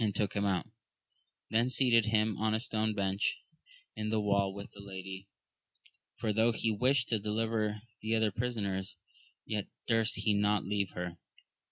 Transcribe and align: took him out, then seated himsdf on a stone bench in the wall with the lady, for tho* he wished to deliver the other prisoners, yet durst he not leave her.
took 0.15 0.33
him 0.33 0.45
out, 0.47 0.65
then 1.51 1.69
seated 1.69 2.05
himsdf 2.05 2.35
on 2.39 2.55
a 2.55 2.59
stone 2.59 2.95
bench 2.95 3.37
in 3.95 4.09
the 4.09 4.19
wall 4.19 4.51
with 4.51 4.71
the 4.71 4.79
lady, 4.79 5.27
for 6.15 6.33
tho* 6.33 6.51
he 6.51 6.71
wished 6.71 7.09
to 7.09 7.19
deliver 7.19 7.83
the 8.01 8.15
other 8.15 8.31
prisoners, 8.31 8.97
yet 9.45 9.67
durst 9.85 10.15
he 10.15 10.33
not 10.33 10.65
leave 10.65 10.89
her. 10.95 11.19